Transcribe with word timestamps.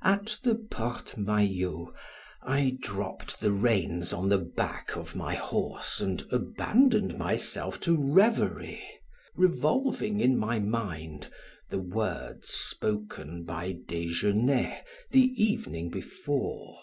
At 0.00 0.38
the 0.42 0.54
Porte 0.54 1.18
Maillot 1.18 1.92
I 2.42 2.78
dropped 2.80 3.38
the 3.40 3.52
reins 3.52 4.14
on 4.14 4.30
the 4.30 4.38
back 4.38 4.96
of 4.96 5.14
my 5.14 5.34
horse 5.34 6.00
and 6.00 6.24
abandoned 6.32 7.18
myself 7.18 7.80
to 7.80 7.94
reverie, 7.94 8.82
revolving 9.36 10.20
in 10.20 10.38
my 10.38 10.58
mind 10.58 11.28
the 11.68 11.80
words 11.80 12.48
spoken 12.48 13.44
by 13.44 13.72
Desgenais 13.86 14.82
the 15.10 15.30
evening 15.36 15.90
before. 15.90 16.78